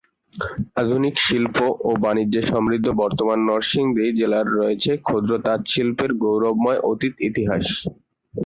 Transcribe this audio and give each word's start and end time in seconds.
আধুনিক 0.81 1.15
শিল্প 1.21 1.57
ও 1.81 1.99
বাণিজ্যে 2.03 2.41
সমৃদ্ধ 2.51 2.87
বর্তমান 3.01 3.39
নরসিংদী 3.47 4.05
জেলার 4.19 4.47
রয়েছে 4.57 4.91
ক্ষুদ্র 5.05 5.31
তাঁত 5.45 5.61
শিল্পের 5.71 6.11
গৌরবময় 6.21 6.79
অতীত 6.91 7.13
ইতিহাস। 7.29 7.65